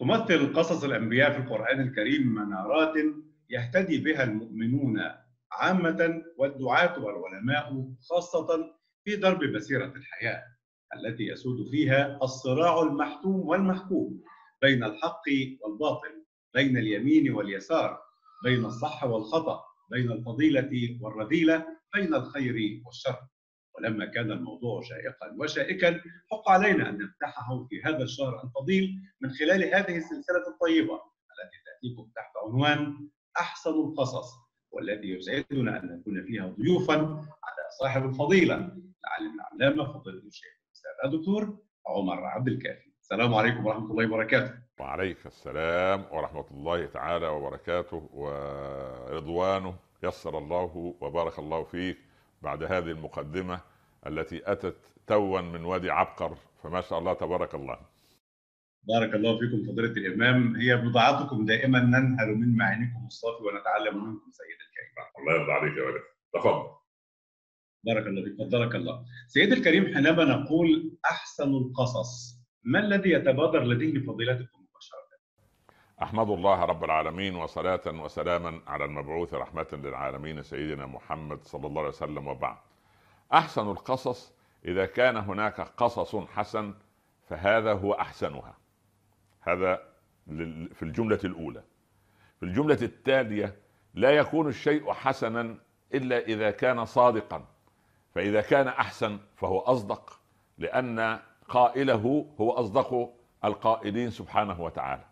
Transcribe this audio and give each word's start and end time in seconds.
تمثل 0.00 0.52
قصص 0.54 0.84
الأنبياء 0.84 1.32
في 1.32 1.38
القرآن 1.38 1.80
الكريم 1.80 2.34
منارات 2.34 2.94
يهتدي 3.50 3.98
بها 3.98 4.24
المؤمنون 4.24 5.00
عامة 5.52 6.22
والدعاة 6.36 6.98
والعلماء 7.04 7.86
خاصة 8.10 8.74
في 9.04 9.16
درب 9.16 9.42
مسيرة 9.44 9.92
الحياة 9.96 10.42
التي 10.96 11.22
يسود 11.26 11.70
فيها 11.70 12.18
الصراع 12.22 12.82
المحتوم 12.82 13.40
والمحكوم 13.48 14.22
بين 14.62 14.84
الحق 14.84 15.22
والباطل 15.60 16.24
بين 16.54 16.76
اليمين 16.76 17.32
واليسار 17.32 17.98
بين 18.44 18.64
الصح 18.64 19.04
والخطأ 19.04 19.60
بين 19.90 20.12
الفضيلة 20.12 20.98
والرذيلة 21.00 21.66
بين 21.94 22.14
الخير 22.14 22.82
والشر. 22.86 23.18
ولما 23.80 24.04
كان 24.06 24.30
الموضوع 24.30 24.82
شائقا 24.82 25.36
وشائكا 25.38 26.00
حق 26.30 26.48
علينا 26.48 26.88
أن 26.88 26.98
نفتحه 26.98 27.66
في 27.68 27.82
هذا 27.84 28.02
الشهر 28.02 28.42
الفضيل 28.44 29.02
من 29.20 29.30
خلال 29.30 29.64
هذه 29.74 29.96
السلسلة 29.96 30.48
الطيبة 30.48 30.94
التي 30.94 31.56
تأتيكم 31.66 32.10
تحت 32.16 32.32
عنوان 32.46 33.08
أحسن 33.40 33.70
القصص 33.70 34.34
والتي 34.70 35.06
يسعدنا 35.06 35.82
أن 35.82 35.98
نكون 35.98 36.26
فيها 36.26 36.46
ضيوفا 36.46 36.94
على 37.44 37.62
صاحب 37.80 38.04
الفضيلة 38.04 38.54
العالم 38.54 39.40
العلامه 39.58 39.92
فضيلة 39.92 40.18
الشيخ 40.26 40.52
الأستاذ 40.66 40.90
الدكتور 41.12 41.58
عمر 41.86 42.24
عبد 42.24 42.48
الكافي. 42.48 42.90
السلام 43.02 43.34
عليكم 43.34 43.66
ورحمة 43.66 43.90
الله 43.90 44.06
وبركاته. 44.06 44.54
وعليك 44.80 45.26
السلام 45.26 46.04
ورحمة 46.12 46.44
الله 46.50 46.86
تعالى 46.86 47.28
وبركاته. 47.28 48.08
ورضوانه 48.12 49.74
يسر 50.02 50.38
الله 50.38 50.94
وبارك 51.00 51.38
الله 51.38 51.64
فيك 51.64 51.98
بعد 52.42 52.62
هذه 52.62 52.90
المقدمة 52.90 53.60
التي 54.06 54.52
أتت 54.52 54.76
توا 55.06 55.40
من 55.40 55.64
وادي 55.64 55.90
عبقر 55.90 56.36
فما 56.62 56.80
شاء 56.80 56.98
الله 56.98 57.12
تبارك 57.12 57.54
الله. 57.54 57.78
بارك 58.82 59.14
الله 59.14 59.38
فيكم 59.38 59.72
فضيلة 59.72 59.92
الإمام. 59.92 60.56
هي 60.56 60.76
بضاعتكم 60.76 61.46
دائما 61.46 61.78
ننهل 61.80 62.28
من 62.28 62.56
معينكم 62.56 63.06
الصافي 63.06 63.42
ونتعلم 63.44 63.96
منكم 64.04 64.30
سيد 64.30 64.58
الكريم. 64.66 64.92
الله 65.18 65.32
يرضى 65.34 65.52
عليك 65.52 65.78
يا 65.78 65.82
ولد. 65.82 66.02
تفضل. 66.34 66.70
بارك 67.84 68.06
الله 68.06 68.24
فيك. 68.24 68.34
فضلك 68.38 68.74
الله. 68.74 69.04
سيد 69.26 69.52
الكريم 69.52 69.94
حينما 69.94 70.24
نقول 70.24 70.98
أحسن 71.04 71.54
القصص 71.54 72.40
ما 72.62 72.78
الذي 72.78 73.10
يتبادر 73.10 73.64
لديه 73.64 74.06
فضيلتكم 74.06 74.58
مباشرة؟ 74.70 75.10
أحمد 76.02 76.30
الله 76.30 76.64
رب 76.64 76.84
العالمين 76.84 77.34
وصلاة 77.34 77.86
وسلاما 77.86 78.60
على 78.66 78.84
المبعوث 78.84 79.34
رحمة 79.34 79.66
للعالمين 79.72 80.42
سيدنا 80.42 80.86
محمد 80.86 81.44
صلى 81.44 81.66
الله 81.66 81.80
عليه 81.80 81.88
وسلم 81.88 82.28
وبعد. 82.28 82.69
أحسن 83.32 83.70
القصص 83.70 84.32
إذا 84.64 84.86
كان 84.86 85.16
هناك 85.16 85.60
قصص 85.60 86.16
حسن 86.16 86.74
فهذا 87.28 87.72
هو 87.72 87.92
أحسنها. 87.92 88.56
هذا 89.40 89.82
في 90.74 90.82
الجملة 90.82 91.18
الأولى. 91.24 91.62
في 92.40 92.46
الجملة 92.46 92.78
التالية 92.82 93.56
لا 93.94 94.10
يكون 94.10 94.48
الشيء 94.48 94.92
حسنا 94.92 95.58
إلا 95.94 96.18
إذا 96.18 96.50
كان 96.50 96.84
صادقا. 96.84 97.44
فإذا 98.14 98.40
كان 98.40 98.68
أحسن 98.68 99.18
فهو 99.36 99.58
أصدق 99.58 100.20
لأن 100.58 101.18
قائله 101.48 102.26
هو 102.40 102.50
أصدق 102.50 103.14
القائلين 103.44 104.10
سبحانه 104.10 104.60
وتعالى. 104.60 105.04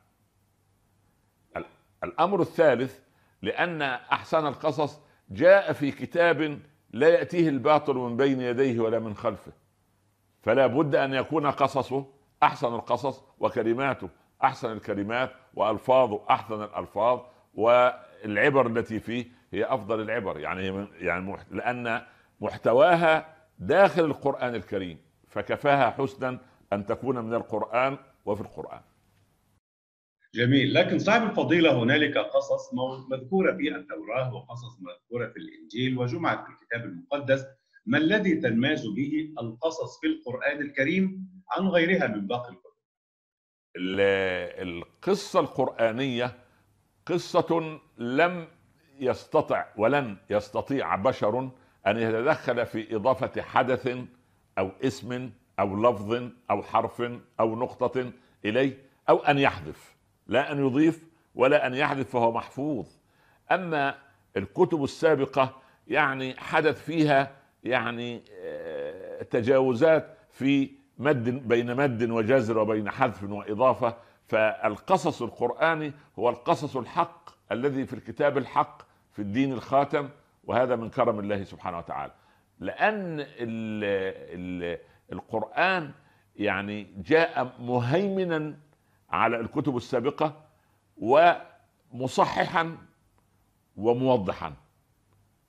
الأمر 2.05 2.41
الثالث 2.41 3.00
لأن 3.42 3.82
أحسن 3.82 4.47
القصص 4.47 5.00
جاء 5.30 5.72
في 5.72 5.91
كتاب 5.91 6.60
لا 6.91 7.08
يأتيه 7.08 7.48
الباطل 7.48 7.94
من 7.94 8.17
بين 8.17 8.41
يديه 8.41 8.81
ولا 8.81 8.98
من 8.98 9.14
خلفه. 9.14 9.53
فلا 10.42 10.67
بد 10.67 10.94
أن 10.94 11.14
يكون 11.14 11.47
قصصه 11.47 12.06
أحسن 12.42 12.75
القصص 12.75 13.22
وكلماته 13.41 14.08
أحسن 14.44 14.72
الكلمات 14.72 15.33
وألفاظه 15.55 16.20
أحسن 16.31 16.62
الألفاظ 16.62 17.21
والعبر 17.54 18.66
التي 18.66 19.00
فيه 19.00 19.26
هي 19.53 19.65
أفضل 19.65 20.00
العبر. 20.00 20.38
يعني 20.38 20.88
يعني 21.00 21.37
لأن 21.50 22.03
محتواها 22.41 23.26
داخل 23.59 24.05
القرآن 24.05 24.55
الكريم 24.55 24.99
فكفاها 25.28 25.91
حسنا 25.91 26.38
أن 26.72 26.87
تكون 26.87 27.19
من 27.25 27.34
القرآن 27.34 27.99
وفي 28.26 28.41
القرآن. 28.41 28.81
جميل. 30.38 30.75
لكن 30.75 30.99
صاحب 30.99 31.22
الفضيلة 31.22 31.82
هنالك 31.82 32.19
قصص 32.19 32.75
مذكورة 33.10 33.56
في 33.56 33.76
التوراة 33.76 34.34
وقصص 34.34 34.81
مذكورة 34.81 35.28
في 35.28 35.37
الإنجيل 35.38 35.99
وجمعت 35.99 36.44
في 36.44 36.50
الكتاب 36.50 36.84
المقدس. 36.84 37.44
ما 37.87 37.99
الذي 37.99 38.34
تنماز 38.34 38.87
به 38.87 39.34
القصص 39.41 40.00
في 40.00 40.06
القرآن 40.06 40.60
الكريم 40.60 41.28
عن 41.50 41.69
غيرها 41.69 42.06
من 42.06 42.26
باقي 42.26 42.49
الكتب؟ 42.50 42.69
القصة 44.62 45.41
القرآنية 45.41 46.37
قصة 47.06 47.81
لم 47.99 48.47
يستطع 49.00 49.66
ولن 49.76 50.16
يستطيع 50.31 50.97
بشر 50.97 51.50
أن 51.87 51.99
يتدخل 51.99 52.66
في 52.66 52.97
إضافة 52.97 53.43
حدث 53.43 53.99
أو 54.59 54.70
اسم 54.82 55.31
أو 55.60 55.91
لفظ 55.91 56.31
أو 56.50 56.62
حرف 56.62 57.03
أو 57.41 57.56
نقطة 57.56 58.12
إليه 58.44 58.78
أو 59.09 59.19
أن 59.19 59.38
يحذف. 59.38 59.97
لا 60.28 60.53
أن 60.53 60.66
يضيف 60.66 61.05
ولا 61.34 61.66
أن 61.66 61.75
يحذف 61.75 62.11
فهو 62.11 62.33
محفوظ. 62.33 62.87
أما 63.53 63.94
الكتب 64.37 64.84
السابقة 64.84 65.56
يعني 65.89 66.37
حدث 66.41 66.84
فيها 66.84 67.31
يعني 67.65 68.22
آه، 68.41 69.22
تجاوزات 69.22 70.17
في 70.31 70.71
مد 70.99 71.49
بين 71.49 71.77
مد 71.77 72.11
وجزر 72.11 72.59
وبين 72.59 72.91
حذف 72.91 73.22
وإضافة 73.22 73.97
فالقصص 74.28 75.22
القرآني 75.22 75.93
هو 76.19 76.28
القصص 76.28 76.77
الحق 76.77 77.31
الذي 77.53 77.87
في 77.87 77.93
الكتاب 77.93 78.38
الحق 78.38 78.83
في 79.12 79.22
الدين 79.22 79.53
الخاتم 79.53 80.09
وهذا 80.44 80.77
من 80.77 80.91
كرم 80.91 81.19
الله 81.19 81.44
سبحانه 81.44 81.78
وتعالى. 81.78 82.12
لأن 82.61 83.21
ال 83.21 83.84
ال 84.34 84.78
القرآن 85.12 85.91
يعني 86.37 86.87
جاء 87.06 87.53
مهيمنا 87.61 88.55
على 89.10 89.41
الكتب 89.41 89.76
السابقة 89.76 90.44
ومصححا 90.96 92.76
وموضحا. 93.76 94.54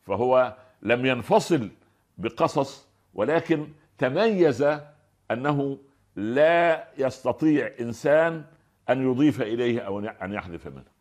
فهو 0.02 0.58
لم 0.82 1.06
ينفصل 1.06 1.70
بقصص 2.18 2.90
ولكن 3.14 3.68
تميز 3.98 4.66
أنه 5.32 5.80
لا 6.16 6.88
يستطيع 6.98 7.72
إنسان 7.80 8.46
أن 8.90 9.12
يضيف 9.12 9.42
إليه 9.42 9.80
أو 9.80 10.00
أن 10.00 10.34
يحذف 10.34 10.68
منه. 10.68 11.00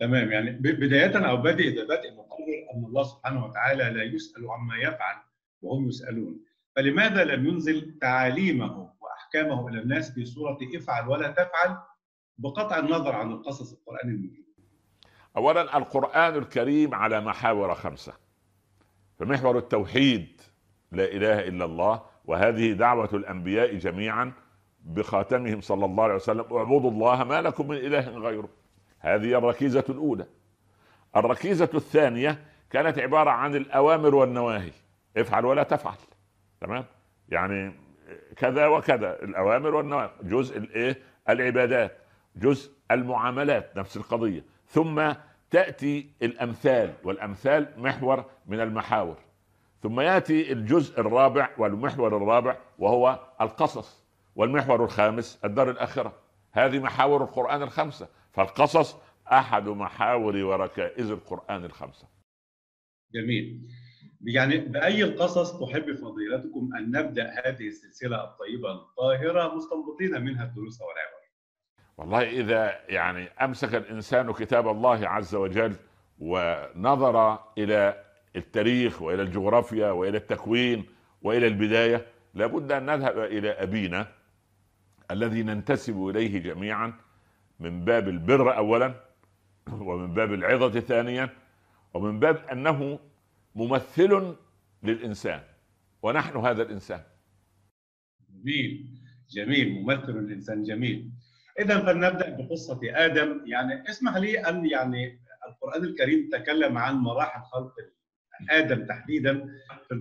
تمام. 0.00 0.32
يعني 0.32 0.50
بداية 0.50 1.28
أو 1.28 1.36
بادئ 1.36 1.86
بادئ 1.86 2.10
مقرر 2.10 2.66
أن 2.74 2.84
الله 2.84 3.02
سبحانه 3.02 3.46
وتعالى 3.46 3.84
لا 3.84 4.02
يسأل 4.02 4.50
عما 4.50 4.76
يفعل 4.76 5.16
وهم 5.62 5.88
يسألون، 5.88 6.40
فلماذا 6.76 7.24
لم 7.24 7.46
ينزل 7.46 7.98
تعاليمه؟ 8.00 8.91
واحكامه 9.34 9.68
إلى 9.68 9.78
الناس 9.78 10.12
في 10.12 10.24
صوره 10.24 10.58
افعل 10.76 11.08
ولا 11.08 11.30
تفعل 11.30 11.76
بقطع 12.38 12.78
النظر 12.78 13.14
عن 13.14 13.32
القصص 13.32 13.72
القراني 13.72 14.12
الموجود؟ 14.12 14.44
اولا 15.36 15.76
القرآن 15.76 16.34
الكريم 16.34 16.94
على 16.94 17.20
محاور 17.20 17.74
خمسة. 17.74 18.12
فمحور 19.18 19.58
التوحيد 19.58 20.40
لا 20.92 21.04
إله 21.04 21.48
إلا 21.48 21.64
الله 21.64 22.02
وهذه 22.24 22.72
دعوة 22.72 23.08
الأنبياء 23.12 23.74
جميعا 23.74 24.32
بخاتمهم 24.84 25.60
صلى 25.60 25.84
الله 25.84 26.04
عليه 26.04 26.14
وسلم. 26.14 26.44
اعبدوا 26.52 26.90
الله 26.90 27.24
ما 27.24 27.42
لكم 27.42 27.68
من 27.68 27.76
إله 27.76 28.18
غيره. 28.18 28.48
هذه 28.98 29.38
الركيزة 29.38 29.84
الأولى. 29.88 30.26
الركيزة 31.16 31.70
الثانية 31.74 32.44
كانت 32.70 32.98
عبارة 32.98 33.30
عن 33.30 33.54
الأوامر 33.54 34.14
والنواهي. 34.14 34.72
افعل 35.16 35.44
ولا 35.44 35.62
تفعل. 35.62 35.96
تمام؟ 36.60 36.84
يعني 37.28 37.74
كذا 38.36 38.66
وكذا. 38.66 39.22
الأوامر 39.22 39.74
والنواهي. 39.74 40.10
جزء 40.22 40.58
الإيه؟ 40.58 40.98
العبادات. 41.28 41.98
جزء 42.36 42.72
المعاملات 42.90 43.76
نفس 43.76 43.96
القضية. 43.96 44.44
ثم 44.66 45.12
تأتي 45.50 46.10
الأمثال 46.22 46.94
والأمثال 47.04 47.74
محور 47.76 48.24
من 48.46 48.60
المحاور. 48.60 49.16
ثم 49.82 50.00
يأتي 50.00 50.52
الجزء 50.52 51.00
الرابع 51.00 51.50
والمحور 51.58 52.16
الرابع 52.16 52.56
وهو 52.78 53.20
القصص 53.40 54.04
والمحور 54.36 54.84
الخامس 54.84 55.40
الدار 55.44 55.70
الآخرة. 55.70 56.12
هذه 56.52 56.78
محاور 56.78 57.22
القرآن 57.22 57.62
الخمسة. 57.62 58.08
فالقصص 58.32 58.96
أحد 59.32 59.68
محاور 59.68 60.36
وركائز 60.36 61.10
القرآن 61.10 61.64
الخمسة. 61.64 62.08
جميل. 63.14 63.68
يعني 64.24 64.58
بأي 64.58 65.04
القصص 65.04 65.60
تحب 65.60 65.94
فضيلتكم 65.94 66.70
أن 66.78 66.90
نبدأ 66.90 67.34
هذه 67.44 67.68
السلسلة 67.68 68.24
الطيبة 68.24 68.72
الطاهرة 68.72 69.54
مستنبطين 69.54 70.24
منها 70.24 70.44
الدروس 70.44 70.80
والعبر؟ 70.80 71.22
والله 71.98 72.22
إذا 72.30 72.80
يعني 72.88 73.28
أمسك 73.40 73.74
الإنسان 73.74 74.32
كتاب 74.32 74.68
الله 74.68 75.08
عز 75.08 75.34
وجل 75.34 75.76
ونظر 76.18 77.38
إلى 77.58 78.04
التاريخ 78.36 79.02
وإلى 79.02 79.22
الجغرافيا 79.22 79.90
وإلى 79.90 80.16
التكوين 80.18 80.84
وإلى 81.22 81.46
البداية 81.46 82.06
لابد 82.34 82.72
أن 82.72 82.86
نذهب 82.86 83.18
إلى 83.18 83.50
أبينا 83.50 84.06
الذي 85.10 85.42
ننتسب 85.42 86.08
إليه 86.08 86.38
جميعا 86.38 86.92
من 87.60 87.84
باب 87.84 88.08
البر 88.08 88.56
اولا 88.56 88.94
ومن 89.72 90.14
باب 90.14 90.32
العظة 90.32 90.80
ثانيا 90.80 91.28
ومن 91.94 92.20
باب 92.20 92.36
أنه 92.52 92.98
ممثل 93.54 94.36
للإنسان 94.82 95.40
ونحن 96.02 96.36
هذا 96.36 96.62
الإنسان. 96.62 97.02
جميل 98.30 98.86
جميل 99.30 99.82
ممثل 99.82 100.10
الانسان 100.10 100.62
جميل. 100.62 101.10
اذا 101.58 101.78
فلنبدا 101.86 102.36
بقصة 102.36 102.80
آدم. 102.84 103.42
يعني 103.46 103.90
اسمح 103.90 104.16
لي 104.16 104.38
أن 104.38 104.66
يعني 104.66 105.20
القرآن 105.48 105.84
الكريم 105.84 106.28
تكلم 106.32 106.78
عن 106.78 106.94
مراحل 106.94 107.42
خلق 107.42 107.74
آدم 108.50 108.86
تحديدا 108.86 109.48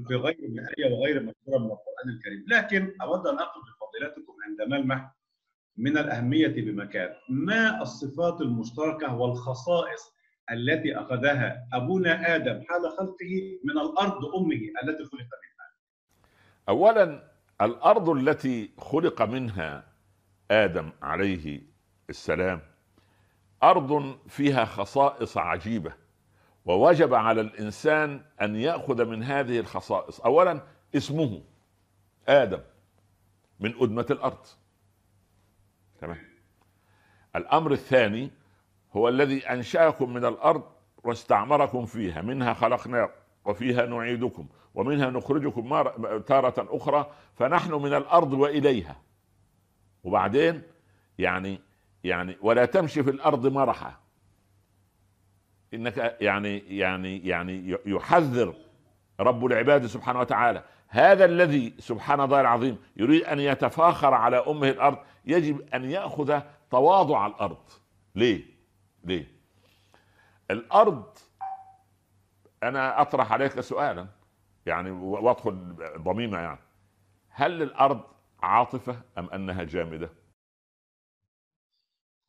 في 0.07 0.15
غير 0.15 0.37
من 0.49 0.67
إيه 0.77 0.93
وغير 0.93 1.23
مذكورة 1.23 1.57
من 1.57 1.65
القرآن 1.65 2.09
الكريم. 2.09 2.45
لكن 2.47 2.93
أود 3.01 3.27
أن 3.27 3.39
أقف 3.39 3.61
بفضيلتكم 3.61 4.33
عند 4.47 4.69
ملمح 4.71 5.15
من 5.77 5.97
الأهمية 5.97 6.47
بمكان. 6.47 7.09
ما 7.29 7.81
الصفات 7.81 8.41
المشتركة 8.41 9.15
والخصائص 9.15 10.20
التي 10.51 10.97
أخذها 10.99 11.67
أبونا 11.73 12.35
آدم 12.35 12.63
حال 12.69 12.91
خلقه 12.97 13.59
من 13.63 13.71
الأرض 13.81 14.25
أمه 14.35 14.61
التي 14.83 15.03
خلق 15.03 15.19
منها. 15.43 15.71
اولا 16.69 17.31
الأرض 17.61 18.09
التي 18.09 18.71
خلق 18.77 19.21
منها 19.21 19.83
آدم 20.51 20.91
عليه 21.01 21.61
السلام 22.09 22.61
أرض 23.63 24.19
فيها 24.27 24.65
خصائص 24.65 25.37
عجيبة 25.37 25.93
ووجب 26.65 27.13
على 27.13 27.41
الإنسان 27.41 28.21
أن 28.41 28.55
يأخذ 28.55 29.05
من 29.05 29.23
هذه 29.23 29.59
الخصائص. 29.59 30.19
اولا 30.19 30.61
اسمه 30.95 31.41
آدم 32.27 32.59
من 33.59 33.73
أدمة 33.81 34.05
الأرض. 34.09 34.45
تمام؟ 36.01 36.17
الأمر 37.35 37.71
الثاني 37.71 38.31
هو 38.93 39.09
الذي 39.09 39.49
أنشأكم 39.49 40.13
من 40.13 40.25
الأرض 40.25 40.63
واستعمركم 41.03 41.85
فيها 41.85 42.21
منها 42.21 42.53
خلقناكم 42.53 43.11
وفيها 43.45 43.85
نعيدكم 43.85 44.47
ومنها 44.75 45.09
نخرجكم 45.09 45.83
تارة 46.19 46.67
أخرى 46.69 47.11
فنحن 47.35 47.73
من 47.73 47.93
الأرض 47.93 48.33
وإليها. 48.33 48.95
وبعدين 50.03 50.61
يعني 51.17 51.59
يعني 52.03 52.37
ولا 52.41 52.65
تمشي 52.65 53.03
في 53.03 53.09
الأرض 53.09 53.47
مرحا. 53.47 53.93
إنك 55.73 56.17
يعني 56.21 56.77
يعني 56.77 57.27
يعني 57.27 57.77
يحذر 57.85 58.53
رب 59.19 59.45
العباد 59.45 59.85
سبحانه 59.85 60.19
وتعالى. 60.19 60.63
هذا 60.87 61.25
الذي 61.25 61.73
سبحان 61.79 62.21
الله 62.21 62.41
العظيم 62.41 62.77
يريد 62.97 63.23
أن 63.23 63.39
يتفاخر 63.39 64.13
على 64.13 64.37
أمه 64.37 64.69
الأرض 64.69 64.97
يجب 65.25 65.61
أن 65.73 65.91
يأخذ 65.91 66.39
تواضع 66.71 67.27
الأرض. 67.27 67.63
ليه؟ 68.15 68.50
ليه؟ 69.03 69.27
الأرض 70.51 71.17
أنا 72.63 73.01
أطرح 73.01 73.31
عليك 73.31 73.59
سؤالا 73.59 74.07
يعني 74.65 74.91
وأدخل 74.91 75.75
ضميمة 75.97 76.37
يعني. 76.39 76.59
هل 77.29 77.61
الأرض 77.61 78.03
عاطفة 78.43 79.01
أم 79.17 79.29
أنها 79.29 79.63
جامدة؟ 79.63 80.09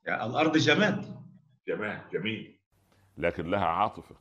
يعني 0.05 0.27
الأرض 0.27 0.57
جماد. 0.57 1.23
جماد 1.69 2.11
جميل. 2.11 2.59
لكن 3.19 3.51
لها 3.51 3.67
عاطفة. 3.67 4.15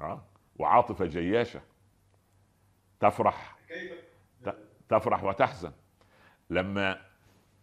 آه 0.00 0.24
وعاطفة 0.56 1.04
جياشة. 1.04 1.60
تفرح. 3.00 3.58
تفرح 4.88 5.24
وتحزن. 5.24 5.72
لما 6.50 7.00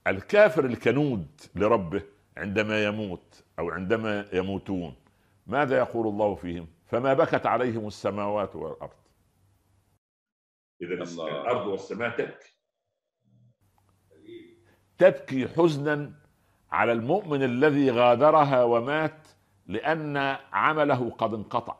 الكافر 0.08 0.66
الكنود 0.66 1.42
لربه 1.56 2.04
عندما 2.38 2.86
يموت 2.86 3.44
أو 3.60 3.70
عندما 3.70 4.26
يموتون 4.34 4.96
ماذا 5.48 5.78
يقول 5.78 6.08
الله 6.08 6.36
فيهم؟ 6.36 6.68
فما 6.86 7.14
بكت 7.14 7.46
عليهم 7.46 7.88
السماوات 7.88 8.56
والأرض. 8.56 8.94
اذا 10.82 10.94
الأرض 10.94 11.68
والسماء 11.68 12.10
تبكي. 12.10 12.56
تبكي 14.98 15.48
حزنا 15.48 16.14
على 16.72 16.92
المؤمن 16.92 17.44
الذي 17.44 17.92
غادرها 17.92 18.64
ومات 18.64 19.28
لأن 19.68 20.18
عمله 20.52 21.10
قد 21.10 21.34
انقطع. 21.34 21.78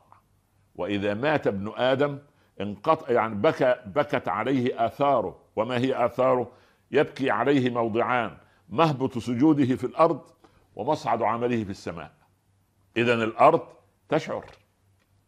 وإذا 0.74 1.14
مات 1.14 1.46
ابن 1.46 1.72
آدم 1.76 2.18
انقطع 2.60 3.12
يعني 3.12 3.34
بكى 3.34 3.76
بكت 3.86 4.28
عليه 4.28 4.86
آثاره. 4.86 5.40
وما 5.56 5.78
هي 5.78 6.06
آثاره؟ 6.06 6.52
يبكي 6.90 7.30
عليه 7.30 7.70
موضعان 7.70 8.36
مهبط 8.68 9.18
سجوده 9.18 9.76
في 9.76 9.84
الأرض 9.84 10.20
ومصعد 10.76 11.22
عمله 11.22 11.64
في 11.64 11.70
السماء. 11.70 12.12
اذا 12.96 13.14
الأرض 13.14 13.60
تشعر. 14.08 14.44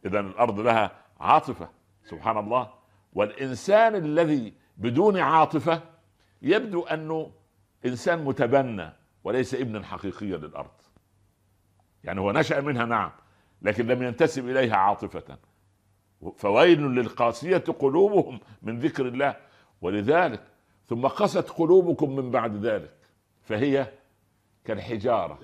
اذا 0.04 0.20
الأرض 0.20 0.60
لها 0.60 0.90
عاطفة 1.20 1.68
سبحان 2.04 2.38
الله. 2.38 2.70
والإنسان 3.12 3.94
الذي 3.94 4.52
بدون 4.76 5.18
عاطفة 5.18 5.82
يبدو 6.42 6.82
أنه 6.82 7.30
إنسان 7.86 8.24
متبنى 8.24 8.92
وليس 9.24 9.54
ابنا 9.54 9.84
حقيقيا 9.84 10.36
للأرض. 10.36 10.70
يعني 12.04 12.20
هو 12.20 12.32
نشأ 12.32 12.60
منها 12.60 12.84
نعم 12.84 13.10
لكن 13.62 13.86
لم 13.86 14.02
ينتسب 14.02 14.48
إليها 14.48 14.76
عاطفة. 14.76 15.38
فويل 16.36 16.82
للقاسية 16.82 17.64
قلوبهم 17.78 18.40
من 18.62 18.78
ذكر 18.78 19.08
الله. 19.08 19.36
ولذلك 19.80 20.42
ثم 20.86 21.06
قست 21.06 21.50
قلوبكم 21.50 22.16
من 22.16 22.30
بعد 22.30 22.66
ذلك. 22.66 22.94
فهي 23.42 23.92
كالحجارة 24.68 25.38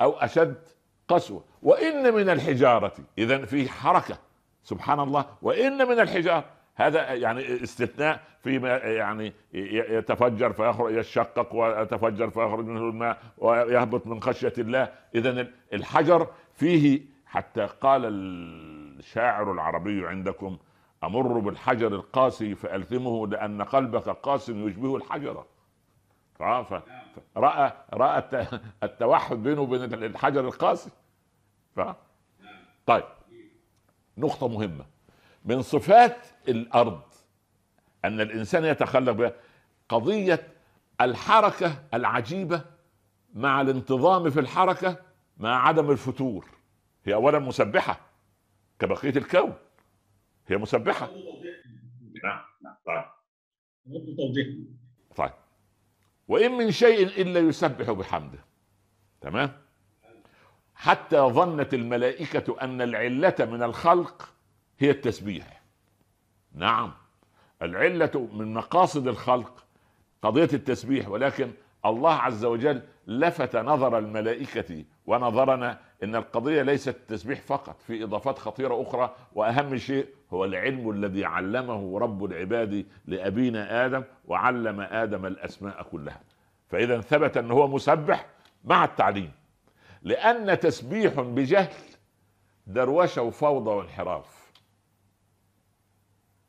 أو 0.00 0.10
أشد 0.10 0.68
قسوة. 1.08 1.44
وإن 1.62 2.14
من 2.14 2.28
الحجارة 2.28 2.92
اذا 3.18 3.44
في 3.44 3.68
حركة 3.68 4.18
سبحان 4.62 5.00
الله. 5.00 5.26
وإن 5.42 5.88
من 5.88 6.00
الحجارة 6.00 6.44
هذا 6.74 7.12
يعني 7.12 7.62
استثناء 7.62 8.20
فيما 8.42 8.76
يعني 8.76 9.32
يتفجر 9.52 10.52
فيخرج 10.52 10.94
يشقق 10.94 11.54
ويتفجر 11.54 12.30
فيخرج 12.30 12.64
منه 12.64 12.80
الماء 12.80 13.18
ويهبط 13.38 14.06
من 14.06 14.22
خشية 14.22 14.52
الله. 14.58 14.92
اذا 15.14 15.46
الحجر 15.72 16.26
فيه 16.54 17.00
حتى 17.26 17.66
قال 17.80 18.02
الشاعر 18.04 19.52
العربي 19.52 20.06
عندكم 20.06 20.58
أمر 21.04 21.38
بالحجر 21.38 21.86
القاسي 21.86 22.54
فألثمه 22.54 23.26
لأن 23.26 23.62
قلبك 23.62 24.08
قاس 24.08 24.48
يشبه 24.48 24.96
الحجر. 24.96 25.44
فراى 26.34 26.82
رأى 27.36 27.72
التوحد 28.82 29.36
بينه 29.36 29.60
وبين 29.60 29.82
الحجر 29.82 30.40
القاسي؟ 30.48 30.90
ف 31.76 31.80
طيب. 32.86 33.04
نقطة 34.18 34.48
مهمة. 34.48 34.86
من 35.44 35.62
صفات 35.62 36.26
الأرض 36.48 37.00
أن 38.04 38.20
الإنسان 38.20 38.64
يتخلق 38.64 39.12
بها 39.12 39.32
قضية 39.88 40.48
الحركة 41.00 41.82
العجيبة 41.94 42.64
مع 43.34 43.60
الانتظام 43.60 44.30
في 44.30 44.40
الحركة 44.40 44.96
مع 45.36 45.68
عدم 45.68 45.90
الفتور. 45.90 46.46
هي 47.04 47.14
اولا 47.14 47.38
مسبحة 47.38 48.00
كبقية 48.78 49.16
الكون. 49.16 49.54
هي 50.46 50.56
مسبحة. 50.56 51.10
نعم. 52.24 52.40
نعم. 52.62 52.74
طيب. 52.86 53.04
طيب. 55.16 55.30
وإن 56.28 56.52
من 56.52 56.70
شيء 56.70 57.06
إلا 57.06 57.40
يسبح 57.40 57.90
بحمده. 57.90 58.38
تمام؟ 59.20 59.52
حتى 60.74 61.16
ظنت 61.16 61.74
الملائكة 61.74 62.56
أن 62.60 62.82
العلة 62.82 63.34
من 63.40 63.62
الخلق 63.62 64.32
هي 64.78 64.90
التسبيح. 64.90 65.62
نعم. 66.54 66.92
العلة 67.62 68.28
من 68.32 68.54
مقاصد 68.54 69.08
الخلق 69.08 69.64
قضية 70.22 70.48
التسبيح 70.52 71.08
ولكن 71.08 71.50
الله 71.86 72.12
عز 72.14 72.44
وجل 72.44 72.82
لفت 73.06 73.56
نظر 73.56 73.98
الملائكة 73.98 74.84
ونظرنا 75.06 75.78
إن 76.02 76.16
القضية 76.16 76.62
ليست 76.62 76.88
التسبيح 76.88 77.40
فقط 77.40 77.80
في 77.80 78.04
إضافات 78.04 78.38
خطيرة 78.38 78.82
أخرى 78.82 79.14
وأهم 79.32 79.76
شيء 79.76 80.06
هو 80.32 80.44
العلم 80.44 80.90
الذي 80.90 81.24
علمه 81.24 81.98
رب 81.98 82.24
العباد 82.24 82.86
لأبينا 83.06 83.86
آدم 83.86 84.04
وعلم 84.24 84.80
آدم 84.80 85.26
الأسماء 85.26 85.82
كلها. 85.82 86.20
فإذا 86.68 87.00
ثبت 87.00 87.36
إن 87.36 87.50
هو 87.50 87.68
مسبح 87.68 88.26
مع 88.64 88.84
التعليم 88.84 89.32
لأن 90.02 90.58
تسبيح 90.60 91.20
بجهل 91.20 91.74
دروشة 92.66 93.22
وفوضى 93.22 93.70
وانحراف. 93.70 94.52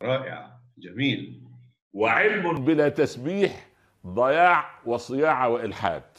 رائع 0.01 0.51
جميل. 0.77 1.41
وعلم 1.93 2.65
بلا 2.65 2.89
تسبيح 2.89 3.68
ضياع 4.07 4.81
وصياعة 4.85 5.49
وإلحاد. 5.49 6.17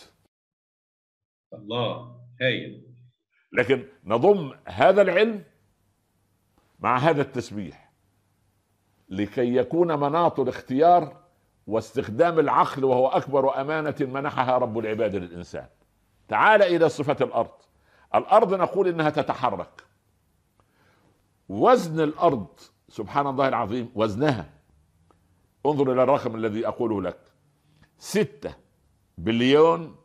الله 1.55 2.21
هايل. 2.41 2.91
لكن 3.53 3.89
نضم 4.05 4.53
هذا 4.65 5.03
العلم 5.03 5.45
مع 6.81 6.99
هذا 6.99 7.23
التسبيح 7.23 7.93
لكي 9.09 9.57
يكون 9.57 10.01
مناط 10.01 10.41
الاختيار 10.41 11.21
واستخدام 11.67 12.39
العقل 12.39 12.85
وهو 12.85 13.09
أكبر 13.09 13.61
أمانة 13.61 13.97
منحها 14.01 14.59
رب 14.59 14.79
العباد 14.79 15.17
للإنسان. 15.17 15.67
تعال 16.29 16.63
إلى 16.63 16.89
صفة 16.89 17.17
الأرض. 17.21 17.51
الأرض 18.15 18.55
نقول 18.55 18.89
إنها 18.89 19.11
تتحرك. 19.11 19.85
وزن 21.49 22.01
الأرض 22.01 22.47
سبحان 22.89 23.27
الله 23.27 23.49
العظيم 23.49 23.93
وزنها. 23.95 24.51
انظر 25.67 25.93
إلى 25.93 26.03
الرقم 26.03 26.35
الذي 26.35 26.67
أقوله 26.69 27.03
لك. 27.03 27.30
ستة 28.01 28.55
بليون 29.19 29.97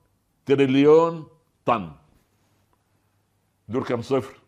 تريليون 0.45 1.27
طن. 1.65 1.91
دول 3.67 3.83
كم 3.83 4.01
صفر؟ 4.01 4.39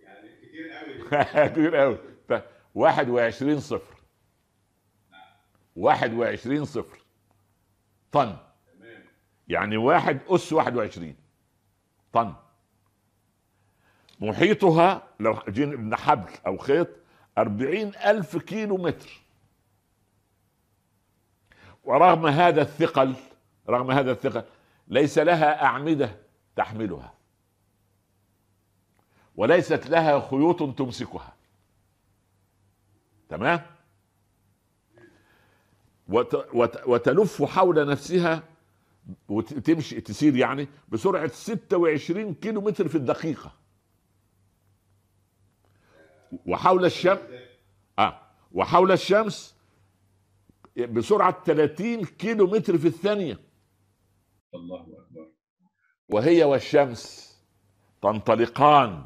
يعني 0.00 0.28
كتير 0.42 0.72
قوي. 0.72 1.48
كتير 1.48 1.76
قوي 1.76 1.98
21 2.74 3.60
صفر. 3.60 3.94
21 5.76 6.64
صفر 6.64 6.98
طن. 8.12 8.36
يعني 9.48 9.76
واحد 9.76 10.20
أس 10.28 10.52
21 10.52 11.16
طن. 12.12 12.34
محيطها 14.20 15.08
لو 15.20 15.38
جينا 15.48 15.96
حبل 15.96 16.32
أو 16.46 16.56
خيط 16.56 16.88
أربعين 17.38 17.88
ألف 17.88 18.36
كيلو 18.36 18.76
متر 18.76 19.23
ورغم 21.84 22.26
هذا 22.26 22.62
الثقل 22.62 23.14
رغم 23.68 23.90
هذا 23.90 24.12
الثقل 24.12 24.44
ليس 24.88 25.18
لها 25.18 25.64
أعمدة 25.64 26.16
تحملها. 26.56 27.14
وليست 29.36 29.86
لها 29.86 30.28
خيوط 30.30 30.78
تمسكها. 30.78 31.34
تمام؟ 33.28 33.60
وت 36.08 36.34
وت 36.34 36.86
وتلف 36.86 37.42
حول 37.42 37.86
نفسها 37.86 38.42
وتمشي 39.28 40.00
تسير 40.00 40.36
يعني 40.36 40.68
بسرعة 40.88 41.26
26 41.26 42.34
كيلو 42.34 42.60
متر 42.60 42.88
في 42.88 42.94
الدقيقة. 42.94 43.52
وحول 46.46 46.84
الشمس 46.84 47.18
آه 47.98 48.20
وحول 48.52 48.92
الشمس 48.92 49.53
بسرعة 50.76 51.44
30 51.44 52.04
كيلو 52.04 52.46
متر 52.46 52.78
في 52.78 52.86
الثانية. 52.88 53.38
الله 54.54 54.80
أكبر. 54.80 55.30
وهي 56.08 56.44
والشمس 56.44 57.34
تنطلقان 58.02 59.04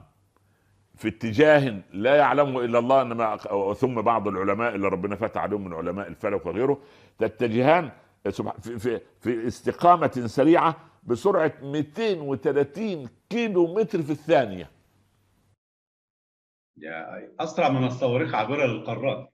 في 0.95 1.09
اتجاه 1.09 1.83
لا 1.93 2.17
يعلمه 2.17 2.65
إلا 2.65 2.79
الله 2.79 3.03
إنما 3.03 3.37
ثم 3.75 4.03
بعض 4.03 4.29
العلماء 4.29 4.75
اللي 4.75 4.89
ربنا 4.89 5.17
فتح 5.17 5.41
عليهم 5.41 5.65
من 5.65 5.75
علماء 5.75 6.09
الفلك 6.09 6.47
وغيره 6.47 6.83
تتجهان 7.19 7.91
في, 8.31 8.79
في, 8.79 9.01
في 9.21 9.47
استقامة 9.47 10.23
سريعة 10.27 10.77
بسرعة 11.03 11.53
230 11.63 13.09
كيلو 13.31 13.75
متر 13.75 14.03
في 14.03 14.11
الثانية. 14.11 14.71
يا 16.77 17.29
أسرع 17.41 17.69
من 17.69 17.87
الصواريخ 17.87 18.35
عابره 18.35 18.67
للقارات 18.67 19.33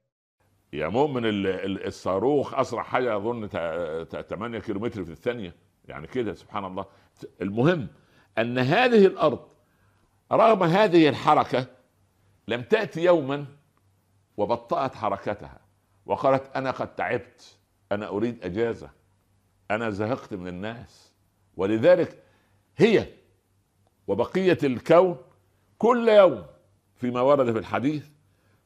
يا 0.74 0.88
مؤمن 0.88 1.26
ال- 1.26 1.46
ال- 1.46 1.86
الصاروخ 1.86 2.54
أسرع 2.54 2.82
حاجة 2.82 3.16
أظن 3.16 3.48
تا- 3.48 4.04
تا- 4.04 4.22
8 4.22 4.58
كيلو 4.58 4.80
متر 4.80 5.04
في 5.04 5.10
الثانية. 5.12 5.54
يعني 5.88 6.06
كده 6.06 6.34
سبحان 6.34 6.64
الله. 6.64 6.86
المهم 7.42 7.88
أن 8.38 8.58
هذه 8.58 9.06
الأرض 9.06 9.48
رغم 10.32 10.62
هذه 10.62 11.08
الحركة 11.08 11.66
لم 12.48 12.62
تأتي 12.62 13.04
يوما 13.04 13.44
وبطأت 14.36 14.94
حركتها 14.94 15.58
وقالت 16.06 16.56
أنا 16.56 16.70
قد 16.70 16.94
تعبت 16.94 17.56
أنا 17.92 18.08
أريد 18.08 18.44
أجازة 18.44 18.90
أنا 19.70 19.90
زهقت 19.90 20.34
من 20.34 20.48
الناس. 20.48 21.12
ولذلك 21.56 22.22
هي 22.76 23.06
وبقية 24.06 24.58
الكون 24.62 25.16
كل 25.78 26.08
يوم 26.08 26.46
فيما 26.96 27.20
ورد 27.20 27.52
في 27.52 27.58
الحديث 27.58 28.06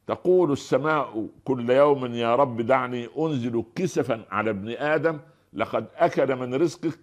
تقول 0.09 0.51
السماء 0.51 1.27
كل 1.45 1.69
يوم 1.69 2.05
يا 2.05 2.35
رب 2.35 2.61
دعني 2.61 3.09
أنزل 3.17 3.63
كسفا 3.75 4.25
على 4.31 4.49
ابن 4.49 4.69
آدم 4.69 5.19
لقد 5.53 5.85
أكل 5.95 6.35
من 6.35 6.55
رزقك 6.55 6.99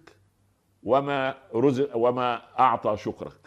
وما 0.83 1.35
رزق 1.55 1.97
وما 1.97 2.41
أعطى 2.59 2.97
شكرك. 2.97 3.39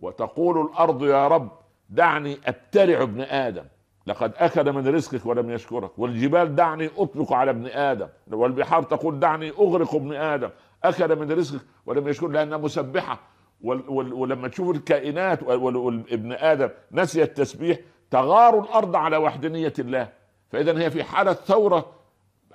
وتقول 0.00 0.66
الأرض 0.66 1.04
يا 1.04 1.28
رب 1.28 1.50
دعني 1.90 2.38
أبتلع 2.46 3.02
ابن 3.02 3.20
آدم 3.20 3.64
لقد 4.06 4.32
أكل 4.36 4.72
من 4.72 4.88
رزقك 4.88 5.26
ولم 5.26 5.50
يشكرك. 5.50 5.98
والجبال 5.98 6.54
دعني 6.54 6.90
أطلق 6.96 7.32
على 7.32 7.50
ابن 7.50 7.66
آدم 7.66 8.08
والبحار 8.30 8.82
تقول 8.82 9.20
دعني 9.20 9.50
أغرق 9.50 9.94
ابن 9.94 10.12
آدم 10.12 10.50
أكل 10.84 11.16
من 11.16 11.32
رزقك 11.32 11.62
ولم 11.86 12.08
يشكر 12.08 12.28
لأنها 12.28 12.58
مسبحة. 12.58 13.18
ولما 13.60 14.48
تشوف 14.48 14.76
الكائنات 14.76 15.42
وابن 15.42 16.32
آدم 16.32 16.68
نسي 16.92 17.22
التسبيح 17.22 17.78
تغار 18.10 18.60
الأرض 18.60 18.96
على 18.96 19.16
وحدانيه 19.16 19.72
الله. 19.78 20.12
فاذا 20.50 20.78
هي 20.78 20.90
في 20.90 21.04
حالة 21.04 21.32
ثورة 21.32 21.92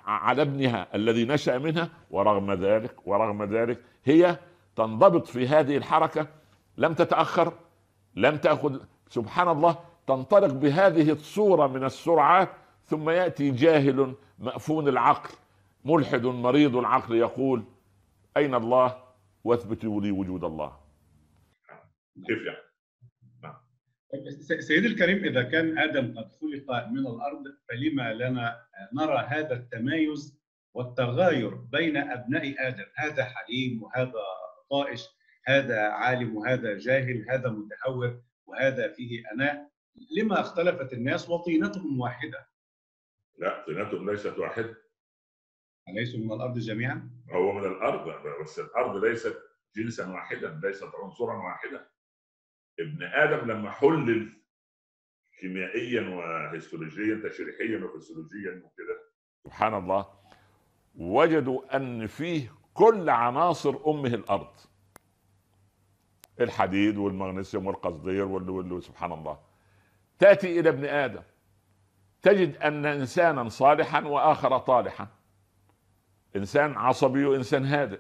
على 0.06 0.42
ابنها 0.42 0.88
الذي 0.96 1.26
نشأ 1.26 1.58
منها 1.58 1.90
ورغم 2.12 2.54
ذلك 2.54 3.08
ورغم 3.08 3.44
ذلك 3.44 3.82
هي 4.06 4.38
تنضبط 4.76 5.28
في 5.28 5.48
هذه 5.48 5.78
الحركة. 5.78 6.28
لم 6.78 6.94
تتأخر 6.94 7.54
لم 8.16 8.38
تأخذ 8.38 8.80
سبحان 9.10 9.48
الله 9.48 9.76
تنطلق 10.08 10.54
بهذه 10.54 11.12
الصورة 11.12 11.68
من 11.68 11.84
السرعات 11.84 12.50
ثم 12.86 13.10
يأتي 13.10 13.52
جاهل 13.52 14.14
مأفون 14.40 14.88
العقل 14.88 15.30
ملحد 15.86 16.26
مريض 16.26 16.76
العقل 16.76 17.16
يقول 17.16 17.64
أين 18.38 18.56
الله؟ 18.56 18.96
واثبتوا 19.44 20.02
لي 20.02 20.12
وجود 20.12 20.44
الله. 20.44 20.83
كيف 22.28 22.38
يعني 24.14 24.32
س- 24.32 24.54
سيدي 24.68 24.88
الكريم 24.88 25.24
إذا 25.26 25.44
كان 25.44 25.78
آدم 25.78 26.18
قد 26.20 26.32
خلق 26.32 26.88
من 26.88 27.00
الأرض 27.00 27.44
فلما 27.70 28.14
لنا 28.14 28.66
نرى 28.94 29.18
هذا 29.18 29.54
التمايز 29.54 30.40
والتغاير 30.74 31.56
بين 31.56 31.98
أبناء 31.98 32.68
آدم؟ 32.68 32.86
هذا 32.96 33.24
حليم 33.26 33.84
وهذا 33.84 34.14
طائش 34.70 35.08
هذا 35.46 35.82
عالم 35.82 36.36
وهذا 36.36 36.78
جاهل 36.78 37.26
هذا 37.30 37.50
متهور 37.50 38.22
وهذا 38.46 38.88
فيه 38.94 39.24
أناء. 39.34 39.70
لما 40.18 40.40
اختلفت 40.40 40.94
الناس 40.94 41.30
وطينتهم 41.30 42.00
واحدة؟ 42.00 42.48
لا 43.38 43.66
طينتهم 43.68 44.10
ليست 44.12 44.38
واحدة. 44.38 44.76
أليسوا 45.90 46.20
من 46.20 46.34
الأرض 46.34 46.58
جميعا؟ 46.60 47.10
هو 47.32 47.52
من 47.54 47.66
الأرض 47.66 48.10
بس 48.44 48.60
الأرض 48.60 49.04
ليست 49.04 49.38
جنسا 49.76 50.08
واحدا 50.10 50.60
ليست 50.64 50.90
عنصرا 51.04 51.34
واحدا. 51.38 51.88
ابن 52.80 53.04
آدم 53.04 53.52
لما 53.52 53.72
حلل 53.72 54.34
كيميائيا 55.40 56.02
وهيستولوجيا 56.10 57.30
تشريحيا 57.30 57.86
وفسيولوجيا 57.86 58.52
وكده. 58.52 59.00
سبحان 59.44 59.74
الله. 59.74 60.06
وجدوا 60.96 61.76
أن 61.76 62.08
فيه 62.08 62.54
كل 62.74 63.10
عناصر 63.10 63.76
أمه 63.88 64.08
الأرض. 64.14 64.56
الحديد 66.42 66.98
والمغنيسيوم 66.98 67.68
والقصدير 67.68 68.26
وال- 68.26 68.84
سبحان 68.84 69.12
الله. 69.12 69.40
تأتي 70.20 70.60
إلى 70.60 70.70
ابن 70.70 70.86
آدم. 70.86 71.24
تجد 72.22 72.58
أن 72.58 72.86
انسانا 72.86 73.50
صالحا 73.50 74.02
وآخر 74.02 74.58
طالحا. 74.58 75.08
إنسان 76.36 76.74
عصبي 76.78 77.26
وإنسان 77.26 77.66
هادئ. 77.66 78.00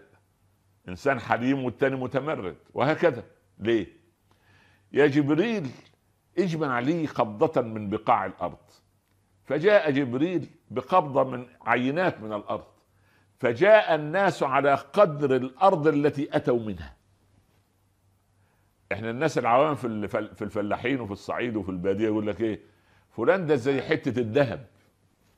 إنسان 0.87 1.19
حليم 1.19 1.63
والتاني 1.63 1.95
متمرد. 1.95 2.57
وهكذا. 2.73 3.23
ليه؟ 3.59 4.02
يا 4.93 5.07
جبريل 5.07 5.69
اجمع 6.38 6.79
لي 6.79 7.05
قبضة 7.05 7.62
من 7.62 7.89
بقاع 7.89 8.25
الأرض. 8.25 8.57
فجاء 9.45 9.91
جبريل 9.91 10.50
بقبضة 10.71 11.23
من 11.23 11.45
عينات 11.62 12.21
من 12.21 12.33
الأرض. 12.33 12.65
فجاء 13.39 13.95
الناس 13.95 14.43
على 14.43 14.73
قدر 14.73 15.35
الأرض 15.35 15.88
التي 15.88 16.35
أتوا 16.35 16.59
منها. 16.59 16.95
إحنا 18.91 19.09
الناس 19.09 19.38
العوام 19.38 19.75
في 19.75 20.07
في 20.07 20.41
الفلاحين 20.43 21.00
وفي 21.00 21.12
الصعيد 21.12 21.55
وفي 21.55 21.69
البادية 21.69 22.05
يقول 22.05 22.27
لك 22.27 22.41
إيه؟ 22.41 22.59
فلان 23.09 23.45
ده 23.45 23.55
زي 23.55 23.81
حتة 23.81 24.19
الذهب 24.19 24.67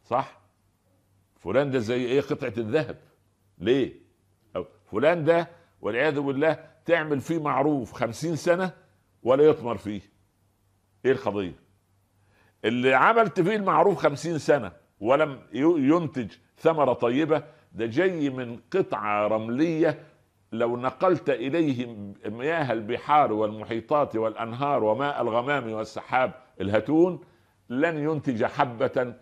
صح؟ 0.04 0.40
فلان 1.40 1.72
ده 1.72 1.80
زي 1.80 2.06
إيه؟ 2.06 2.22
قطعة 2.22 2.54
الذهب. 2.58 2.98
ليه؟ 3.58 3.94
أو 4.56 4.66
فلان 4.92 5.24
ده 5.24 5.48
والعياذ 5.82 6.20
بالله 6.20 6.70
تعمل 6.86 7.22
فيه 7.22 7.40
معروف 7.42 7.92
خمسين 7.94 8.36
سنة 8.36 8.72
ولا 9.26 9.44
يطمر 9.44 9.78
فيه. 9.78 10.02
إيه 11.06 11.12
القضية؟ 11.12 11.54
اللي 12.66 12.94
عملت 12.94 13.42
فيه 13.42 13.56
المعروف 13.56 13.98
خمسين 13.98 14.38
سنة 14.38 14.72
ولم 15.00 15.40
ينتج 15.54 16.32
ثمرة 16.58 16.94
طيبة 16.94 17.44
ده 17.72 17.86
جاي 17.86 18.30
من 18.30 18.60
قطعة 18.74 19.28
رملية. 19.28 20.06
لو 20.52 20.78
نقلت 20.78 21.30
إليه 21.30 21.96
مياه 22.26 22.72
البحار 22.74 23.34
والمحيطات 23.34 24.16
والأنهار 24.16 24.84
وماء 24.84 25.22
الغمام 25.22 25.72
والسحاب 25.72 26.34
الهتون 26.62 27.22
لن 27.70 27.98
ينتج 27.98 28.46
حبة 28.46 29.14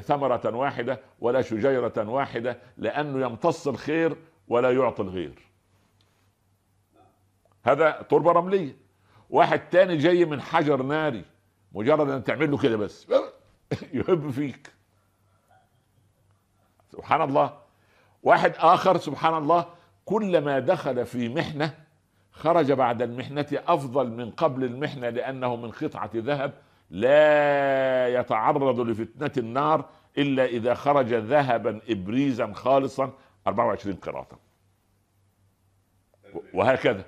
ثمرة 0.00 0.56
واحدة 0.56 1.00
ولا 1.20 1.42
شجيرة 1.42 2.08
واحدة 2.08 2.58
لأنه 2.76 3.26
يمتص 3.26 3.68
الخير 3.68 4.16
ولا 4.48 4.70
يعطي 4.70 5.02
الغير. 5.02 5.48
هذا 7.64 7.90
تربة 8.10 8.32
رملية. 8.32 8.87
واحد 9.30 9.68
تاني 9.68 9.96
جاي 9.96 10.24
من 10.24 10.40
حجر 10.40 10.82
ناري 10.82 11.24
مجرد 11.72 12.08
أن 12.10 12.24
تعمل 12.24 12.50
له 12.50 12.58
كده 12.58 12.76
بس. 12.76 13.06
يهب 13.92 14.30
فيك. 14.30 14.72
سبحان 16.92 17.22
الله. 17.22 17.58
واحد 18.22 18.52
آخر 18.56 18.98
سبحان 18.98 19.34
الله 19.34 19.66
كلما 20.04 20.58
دخل 20.58 21.06
في 21.06 21.28
محنة 21.28 21.74
خرج 22.32 22.72
بعد 22.72 23.02
المحنة 23.02 23.46
أفضل 23.52 24.10
من 24.10 24.30
قبل 24.30 24.64
المحنة 24.64 25.08
لأنه 25.08 25.56
من 25.56 25.70
قطعة 25.70 26.10
ذهب 26.14 26.52
لا 26.90 28.08
يتعرض 28.08 28.80
لفتنة 28.80 29.30
النار 29.44 29.88
إلا 30.18 30.44
إذا 30.44 30.74
خرج 30.74 31.14
ذهبا 31.14 31.80
ابريزا 31.88 32.52
خالصا 32.52 33.12
24 33.46 33.96
قراطا. 33.96 34.36
وهكذا. 36.54 37.04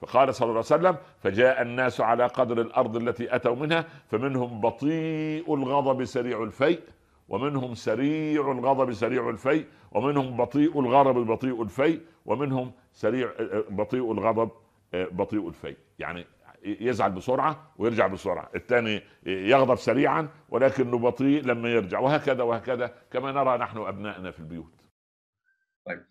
فقال 0.00 0.34
صلى 0.34 0.46
الله 0.46 0.64
عليه 0.70 0.88
وسلم 0.88 0.96
فجاء 1.22 1.62
الناس 1.62 2.00
على 2.00 2.26
قدر 2.26 2.60
الأرض 2.60 2.96
التي 2.96 3.34
أتوا 3.34 3.56
منها 3.56 3.84
فمنهم 4.10 4.60
بطيء 4.60 5.54
الغضب 5.54 6.04
سريع 6.04 6.42
الفيء 6.42 6.80
ومنهم 7.28 7.74
سريع 7.74 8.52
الغضب 8.52 8.92
سريع 8.92 9.30
الفيء 9.30 9.66
ومنهم 9.92 10.36
بطيء 10.36 10.80
الغضب 10.80 11.26
بطيء 11.26 11.62
الفيء 11.62 12.00
ومنهم 12.26 12.72
سريع 12.92 13.32
بطيء 13.70 14.12
الغضب 14.12 14.50
بطيء 14.92 15.48
الفيء. 15.48 15.76
يعني 15.98 16.26
يزعل 16.64 17.12
بسرعة 17.12 17.72
ويرجع 17.78 18.06
بسرعة. 18.06 18.50
الثاني 18.54 19.02
يغضب 19.26 19.74
سريعا 19.74 20.28
ولكنه 20.48 20.98
بطيء 20.98 21.42
لما 21.44 21.68
يرجع 21.68 21.98
وهكذا 21.98 22.42
وهكذا 22.42 22.94
كما 23.10 23.32
نرى 23.32 23.58
نحن 23.58 23.78
أبنائنا 23.78 24.30
في 24.30 24.40
البيوت. 24.40 24.72
طيب. 25.86 26.04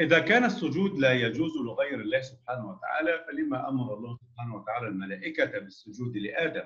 إذا 0.00 0.18
كان 0.18 0.44
السجود 0.44 0.98
لا 0.98 1.12
يجوز 1.12 1.56
لغير 1.56 2.00
الله 2.00 2.20
سبحانه 2.20 2.70
وتعالى 2.70 3.24
فلما 3.28 3.68
أمر 3.68 3.94
الله 3.94 4.16
سبحانه 4.16 4.54
وتعالى 4.56 4.86
الملائكة 4.88 5.58
بالسجود 5.58 6.16
لآدم 6.16 6.64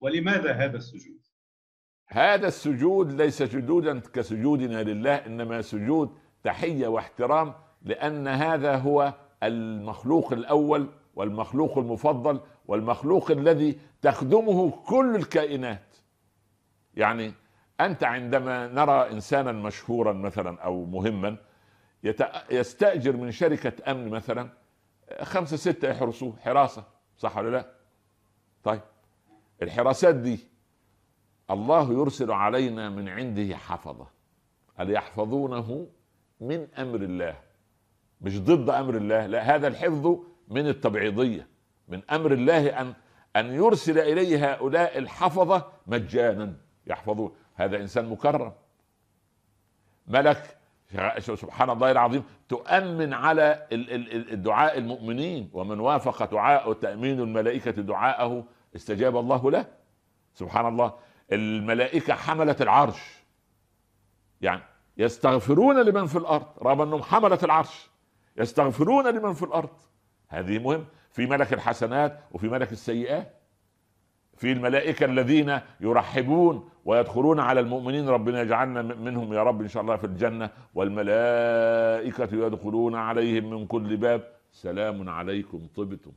ولماذا 0.00 0.52
هذا 0.52 0.76
السجود؟ 0.76 1.20
هذا 2.08 2.46
السجود 2.48 3.12
ليس 3.12 3.42
سجودا 3.42 4.00
كسجودنا 4.00 4.82
لله 4.82 5.14
إنما 5.14 5.62
سجود 5.62 6.16
تحية 6.44 6.86
واحترام 6.88 7.54
لأن 7.82 8.28
هذا 8.28 8.76
هو 8.76 9.14
المخلوق 9.42 10.32
الأول 10.32 10.88
والمخلوق 11.14 11.78
المفضل 11.78 12.40
والمخلوق 12.66 13.30
الذي 13.30 13.78
تخدمه 14.02 14.70
كل 14.70 15.16
الكائنات 15.16 15.96
يعني 16.94 17.32
أنت 17.80 18.04
عندما 18.04 18.66
نرى 18.66 19.10
إنسانا 19.10 19.52
مشهورا 19.52 20.12
مثلا 20.12 20.60
أو 20.60 20.84
مهما 20.84 21.36
يستأجر 22.50 23.16
من 23.16 23.30
شركة 23.30 23.90
أمن 23.90 24.08
مثلا 24.08 24.48
خمسة 25.22 25.56
ستة 25.56 25.88
يحرسوه. 25.88 26.36
حراسة 26.38 26.84
صح 27.18 27.36
ولا 27.36 27.50
لا؟ 27.50 27.70
طيب. 28.64 28.80
الحراسات 29.62 30.14
دي 30.14 30.38
الله 31.50 31.92
يرسل 31.92 32.32
علينا 32.32 32.90
من 32.90 33.08
عنده 33.08 33.56
حفظة. 33.56 34.06
قال 34.78 34.90
يحفظونه 34.90 35.86
من 36.40 36.68
أمر 36.78 36.96
الله؟ 36.96 37.36
مش 38.20 38.40
ضد 38.40 38.70
أمر 38.70 38.96
الله 38.96 39.26
لا. 39.26 39.40
هذا 39.54 39.68
الحفظ 39.68 40.18
من 40.48 40.68
التبعيضية 40.68 41.48
من 41.88 42.02
أمر 42.10 42.32
الله 42.32 42.80
أن 42.80 42.94
أن 43.36 43.54
يرسل 43.54 43.98
إليه 43.98 44.52
هؤلاء 44.52 44.98
الحفظة 44.98 45.72
مجانا 45.86 46.56
يحفظون. 46.86 47.36
هذا 47.54 47.76
إنسان 47.76 48.08
مكرم. 48.08 48.52
ملك 50.06 50.56
سبحان 51.18 51.70
الله 51.70 51.90
العظيم 51.90 52.24
تؤمن 52.48 53.12
على 53.12 53.66
الدعاء 54.32 54.78
المؤمنين 54.78 55.50
ومن 55.52 55.80
وافق 55.80 56.24
دعاء 56.30 56.72
تأمين 56.72 57.20
الملائكة 57.20 57.70
دعاءه 57.70 58.44
استجاب 58.76 59.16
الله 59.16 59.50
له. 59.50 59.66
سبحان 60.34 60.66
الله 60.66 60.94
الملائكة 61.32 62.14
حملة 62.14 62.56
العرش. 62.60 63.24
يعني 64.40 64.62
يستغفرون 64.96 65.82
لمن 65.82 66.06
في 66.06 66.18
الأرض 66.18 66.46
رغم 66.62 66.80
أنهم 66.80 67.02
حملة 67.02 67.38
العرش. 67.42 67.90
يستغفرون 68.36 69.06
لمن 69.06 69.32
في 69.32 69.42
الأرض. 69.42 69.76
هذه 70.28 70.58
مهم. 70.58 70.84
في 71.10 71.26
ملك 71.26 71.52
الحسنات 71.52 72.20
وفي 72.32 72.48
ملك 72.48 72.72
السيئات. 72.72 73.40
في 74.36 74.52
الملائكة 74.52 75.04
الذين 75.04 75.60
يرحبون 75.80 76.68
ويدخلون 76.84 77.40
على 77.40 77.60
المؤمنين. 77.60 78.08
ربنا 78.08 78.40
يجعلنا 78.40 78.82
منهم 78.82 79.32
يا 79.32 79.42
رب 79.42 79.60
إن 79.60 79.68
شاء 79.68 79.82
الله 79.82 79.96
في 79.96 80.04
الجنة. 80.04 80.50
والملائكة 80.74 82.46
يدخلون 82.46 82.94
عليهم 82.94 83.50
من 83.50 83.66
كل 83.66 83.96
باب. 83.96 84.22
سلام 84.52 85.08
عليكم 85.08 85.66
طبتم. 85.76 86.12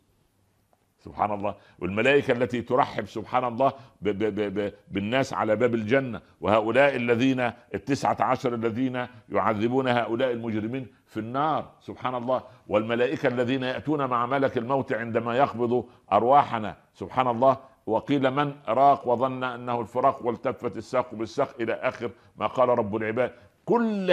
سبحان 1.00 1.32
الله. 1.32 1.56
والملائكة 1.80 2.32
التي 2.32 2.62
ترحب 2.62 3.06
سبحان 3.06 3.44
الله 3.44 3.74
ب 4.02 4.10
ب 4.10 4.60
ب 4.60 4.74
بالناس 4.92 5.34
على 5.34 5.56
باب 5.56 5.74
الجنة. 5.74 6.22
وهؤلاء 6.42 6.96
الذين 6.96 7.52
التسعة 7.74 8.18
عشر 8.20 8.54
الذين 8.54 9.08
يعذبون 9.30 9.88
هؤلاء 9.88 10.32
المجرمين 10.32 10.88
في 11.06 11.20
النار. 11.20 11.72
سبحان 11.82 12.16
الله. 12.16 12.42
والملائكة 12.68 13.28
الذين 13.28 13.64
يأتون 13.64 14.06
مع 14.06 14.26
ملك 14.26 14.58
الموت 14.58 14.94
عندما 14.94 15.38
يقبض 15.38 15.86
أرواحنا. 16.12 16.76
سبحان 16.94 17.28
الله. 17.28 17.58
وقيل 17.88 18.32
من؟ 18.32 18.54
راق 18.68 19.08
وظن 19.08 19.44
أنه 19.44 19.82
الفراق 19.82 20.26
والتفت 20.26 20.78
الساق 20.78 21.16
بالساق 21.16 21.62
إلى 21.62 21.74
آخر 21.74 22.12
ما 22.38 22.48
قال 22.48 22.70
رب 22.70 22.96
العباد. 22.96 23.34
كل 23.66 24.12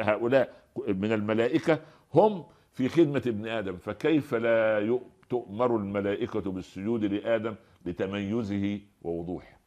هؤلاء 0.00 0.54
من 0.88 1.12
الملائكة 1.12 1.80
هم 2.14 2.44
في 2.72 2.88
خدمة 2.88 3.22
ابن 3.26 3.48
آدم. 3.48 3.76
فكيف 3.76 4.34
لا 4.34 4.98
تؤمر 5.28 5.76
الملائكة 5.76 6.40
بالسجود 6.40 7.04
لآدم 7.04 7.54
لتميزه 7.86 8.80
ووضوحه؟ 9.02 9.60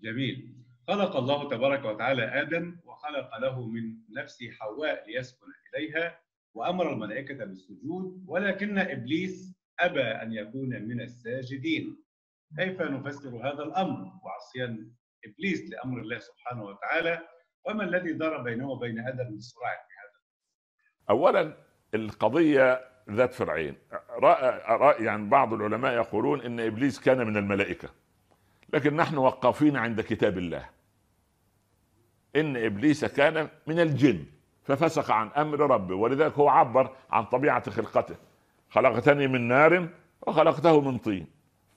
جميل. 0.00 0.54
خلق 0.88 1.16
الله 1.16 1.48
تبارك 1.48 1.84
وتعالى 1.84 2.22
آدم 2.42 2.76
وخلق 2.84 3.38
له 3.38 3.66
من 3.66 3.94
نفسه 4.16 4.50
حواء 4.50 5.04
ليسكن 5.10 5.46
إليها 5.74 6.18
وأمر 6.54 6.92
الملائكة 6.92 7.44
بالسجود 7.44 8.24
ولكن 8.26 8.78
إبليس 8.78 9.59
أبى 9.80 10.02
أن 10.02 10.32
يكون 10.32 10.68
من 10.68 11.00
الساجدين. 11.00 12.02
كيف 12.58 12.80
نفسر 12.80 13.28
هذا 13.28 13.62
الأمر؟ 13.62 14.12
وعصيان 14.24 14.90
إبليس 15.24 15.70
لأمر 15.70 16.00
الله 16.00 16.18
سبحانه 16.18 16.64
وتعالى. 16.64 17.20
وما 17.64 17.84
الذي 17.84 18.12
دار 18.12 18.42
بينه 18.42 18.70
وبين 18.70 18.98
آدم 18.98 19.32
من 19.32 19.40
صراع 19.40 19.72
في 19.72 19.94
هذا؟ 20.00 20.20
أولا 21.10 21.56
القضية 21.94 22.80
ذات 23.10 23.34
فرعين. 23.34 23.74
رأي 24.68 25.04
يعني 25.04 25.28
بعض 25.28 25.52
العلماء 25.52 25.94
يقولون 25.94 26.40
إن 26.40 26.60
إبليس 26.60 27.00
كان 27.00 27.26
من 27.26 27.36
الملائكة. 27.36 27.88
لكن 28.72 28.96
نحن 28.96 29.16
وقافين 29.16 29.76
عند 29.76 30.00
كتاب 30.00 30.38
الله. 30.38 30.68
إن 32.36 32.56
إبليس 32.56 33.04
كان 33.04 33.48
من 33.66 33.80
الجن 33.80 34.24
ففسق 34.62 35.10
عن 35.10 35.28
أمر 35.28 35.60
ربه. 35.60 35.94
ولذلك 35.94 36.32
هو 36.32 36.48
عبر 36.48 36.96
عن 37.10 37.24
طبيعة 37.24 37.70
خلقته. 37.70 38.16
خلقتني 38.70 39.26
من 39.26 39.48
نار 39.48 39.88
وخلقته 40.26 40.80
من 40.80 40.98
طين. 40.98 41.26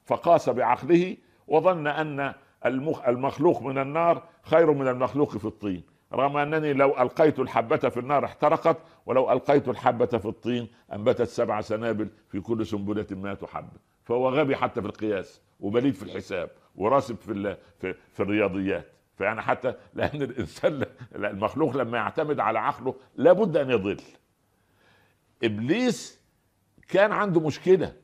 فقاس 0.06 0.49
بعقله 0.49 1.17
وظن 1.47 1.88
أن 1.88 2.34
المخلوق 3.08 3.62
من 3.62 3.77
النار 3.77 4.23
خير 4.43 4.71
من 4.71 4.88
المخلوق 4.88 5.38
في 5.38 5.45
الطين. 5.45 5.84
رغم 6.13 6.38
أنني 6.38 6.73
لو 6.73 7.01
ألقيت 7.01 7.39
الحبة 7.39 7.77
في 7.77 7.99
النار 7.99 8.25
احترقت 8.25 8.77
ولو 9.06 9.32
ألقيت 9.32 9.67
الحبة 9.67 10.06
في 10.06 10.25
الطين 10.25 10.67
أنبتت 10.93 11.27
سبع 11.27 11.62
سنابل 11.62 12.10
في 12.29 12.39
كل 12.39 12.65
سنبلة 12.65 13.08
مائة 13.12 13.38
حبه 13.45 13.79
فهو 14.03 14.29
غبي 14.29 14.56
حتى 14.56 14.82
في 14.82 14.88
القياس 14.88 15.41
وبليد 15.60 15.93
في 15.93 16.03
الحساب 16.03 16.49
وراسب 16.75 17.15
في 17.15 17.58
في, 17.79 17.93
في 18.13 18.19
الرياضيات. 18.19 18.88
فيعني 19.17 19.41
حتى 19.41 19.73
لأن 19.93 20.21
الإنسان 20.21 20.86
المخلوق 21.15 21.77
لما 21.77 21.97
يعتمد 21.97 22.39
على 22.39 22.60
عقله 22.60 22.95
لابد 23.15 23.58
أن 23.58 23.69
يضل. 23.69 24.01
إبليس 25.43 26.22
كان 26.87 27.11
عنده 27.11 27.39
مشكلة. 27.39 27.95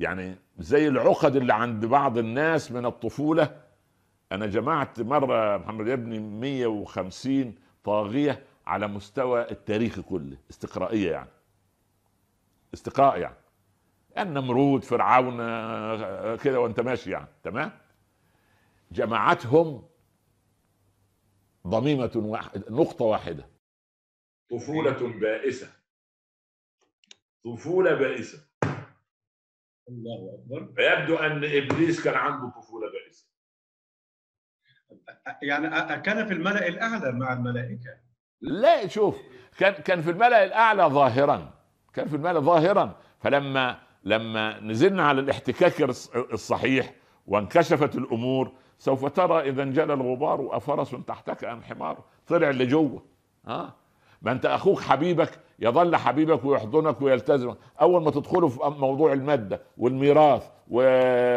يعني 0.00 0.36
زي 0.58 0.88
العقد 0.88 1.36
اللي 1.36 1.54
عند 1.54 1.84
بعض 1.86 2.18
الناس 2.18 2.72
من 2.72 2.86
الطفولة. 2.86 3.62
أنا 4.32 4.46
جمعت 4.46 5.00
مرة 5.00 5.56
محمد 5.56 5.88
ابني 5.88 6.18
150 6.18 7.54
طاغية 7.84 8.44
على 8.66 8.86
مستوى 8.86 9.50
التاريخ 9.50 10.00
كله 10.00 10.36
استقرائية 10.50 11.10
يعني. 11.10 11.30
استقراء 12.74 13.18
يعني. 13.18 13.36
النمرود 14.18 14.84
فرعون 14.84 15.36
كده 16.36 16.60
وأنت 16.60 16.80
ماشي 16.80 17.10
يعني 17.10 17.28
تمام؟ 17.42 17.70
جمعتهم 18.92 19.88
ضميمة 21.66 22.12
واحدة 22.16 22.64
نقطة 22.70 23.04
واحدة. 23.04 23.46
طفولة 27.54 27.94
بائسة. 27.94 27.94
طفوله 27.94 27.94
بائسه 27.94 28.48
الله 29.88 30.34
أكبر. 30.34 30.72
فيبدو 30.76 31.16
أن 31.16 31.44
إبليس 31.44 32.04
كان 32.04 32.14
عنده 32.14 32.48
طفولة 32.48 32.86
بائسة. 32.90 33.28
يعني 35.42 35.70
كان 36.02 36.26
في 36.26 36.32
الملأ 36.32 36.68
الأعلى 36.68 37.12
مع 37.12 37.32
الملائكة. 37.32 38.00
لا 38.40 38.86
شوف 38.86 39.16
كان 39.58 39.72
كان 39.72 40.02
في 40.02 40.10
الملأ 40.10 40.44
الأعلى 40.44 40.82
ظاهرا. 40.82 41.54
كان 41.94 42.08
في 42.08 42.16
الملأ 42.16 42.40
ظاهرا. 42.40 43.00
فلما 43.20 43.80
لما 44.04 44.60
نزلنا 44.60 45.08
على 45.08 45.20
الاحتكاك 45.20 45.82
الصحيح 46.32 46.94
وانكشفت 47.26 47.96
الأمور 47.96 48.52
سوف 48.78 49.04
ترى 49.04 49.48
إذا 49.48 49.62
انجلى 49.62 49.94
الغبار 49.94 50.56
أفرس 50.56 50.90
تحتك 51.06 51.44
أم 51.44 51.62
حمار. 51.62 52.04
طلع 52.26 52.50
اللي 52.50 52.66
جوه 52.66 53.06
ها 53.46 53.76
ما 54.22 54.32
انت 54.32 54.46
أخوك 54.46 54.80
حبيبك 54.80 55.38
يظل 55.58 55.96
حبيبك 55.96 56.44
ويحضنك 56.44 57.02
ويلتزم 57.02 57.54
اول 57.80 58.02
ما 58.02 58.10
تدخلوا 58.10 58.48
في 58.48 58.58
موضوع 58.64 59.12
المادة 59.12 59.60
والميراث 59.78 60.48
و... 60.70 60.80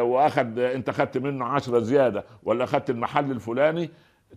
واخد 0.02 0.60
انت 0.60 0.90
خدت 0.90 1.18
منه 1.18 1.46
عشرة 1.46 1.80
زيادة 1.80 2.26
ولا 2.44 2.64
اخدت 2.64 2.90
المحل 2.90 3.32
الفلاني 3.32 3.90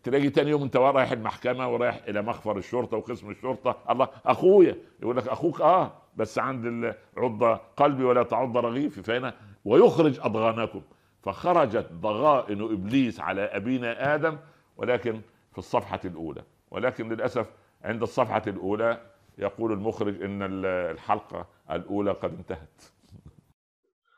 تلاقي 0.03 0.31
تاني 0.31 0.51
يوم 0.51 0.63
انت 0.63 0.77
رايح 0.77 1.13
المحكمة 1.13 1.69
ورايح 1.69 2.01
إلى 2.09 2.23
مخفر 2.23 2.57
الشرطة 2.57 2.97
وقسم 2.97 3.31
الشرطة. 3.31 3.77
الله 3.91 4.09
أخويا. 4.27 4.77
يقول 5.03 5.17
لك 5.17 5.29
أخوك 5.29 5.61
آه 5.61 5.93
بس 6.17 6.39
عند 6.39 6.95
عض 7.17 7.45
قلبي 7.77 8.05
ولا 8.05 8.23
تعض 8.23 8.57
رغيفي 8.57 9.03
فهنا 9.03 9.35
ويخرج 9.65 10.21
أضغانكم. 10.23 10.83
فخرجت 11.23 11.93
ضغائن 11.93 12.63
إبليس 12.63 13.21
على 13.21 13.43
أبينا 13.43 14.15
آدم 14.15 14.37
ولكن 14.77 15.21
في 15.53 15.59
الصفحة 15.59 16.01
الأولى. 16.05 16.43
ولكن 16.71 17.09
للأسف 17.09 17.47
عند 17.85 18.03
الصفحة 18.03 18.43
الأولى 18.47 19.11
يقول 19.39 19.73
المخرج 19.73 20.23
إن 20.23 20.65
الحلقة 20.65 21.49
الأولى 21.71 22.13
قد 22.13 22.35
انتهت. 22.35 22.83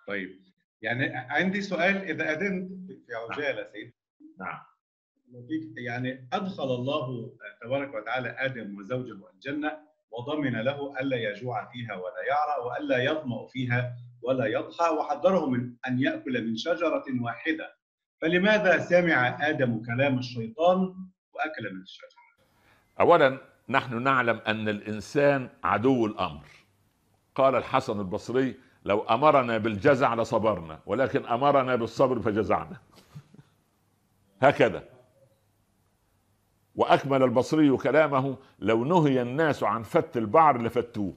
طيب 0.08 0.40
يعني 0.82 1.12
عندي 1.14 1.60
سؤال 1.60 1.96
إذا 1.96 2.32
أذنت 2.32 2.92
في 2.92 3.14
عجاله 3.14 3.66
سيد 3.72 3.92
نعم. 4.38 4.58
يعني 5.76 6.28
أدخل 6.32 6.64
الله 6.64 7.32
تبارك 7.62 7.94
وتعالى 7.94 8.28
آدم 8.38 8.78
وزوجه 8.78 9.30
الجنة 9.34 9.78
وضمن 10.10 10.52
له 10.52 11.00
ألا 11.00 11.16
يجوع 11.16 11.64
فيها 11.72 11.94
ولا 11.94 12.22
يعرى 12.28 12.64
وألا 12.64 13.04
يظمأ 13.04 13.46
فيها 13.46 13.96
ولا 14.22 14.46
يضحى 14.46 14.90
وحذره 14.90 15.50
من 15.50 15.74
أن 15.88 16.00
يأكل 16.00 16.46
من 16.46 16.56
شجرة 16.56 17.04
واحدة. 17.20 17.76
فلماذا 18.20 18.78
سمع 18.78 19.48
آدم 19.48 19.82
كلام 19.82 20.18
الشيطان 20.18 20.78
وأكل 21.32 21.74
من 21.74 21.82
الشجرة؟ 21.82 22.26
اولا 23.00 23.55
نحن 23.68 24.02
نعلم 24.02 24.40
أن 24.46 24.68
الإنسان 24.68 25.48
عدو 25.64 26.06
الأمر. 26.06 26.46
قال 27.34 27.54
الحسن 27.54 28.00
البصري 28.00 28.54
لو 28.84 29.00
أمرنا 29.00 29.58
بالجزع 29.58 30.14
لصبرنا 30.14 30.80
ولكن 30.86 31.26
أمرنا 31.26 31.76
بالصبر 31.76 32.20
فجزعنا. 32.20 32.76
هكذا. 34.42 34.88
وأكمل 36.76 37.22
البصري 37.22 37.76
كلامه 37.76 38.36
لو 38.58 38.84
نهي 38.84 39.22
الناس 39.22 39.62
عن 39.62 39.82
فت 39.82 40.16
البعر 40.16 40.62
لفتوه. 40.62 41.14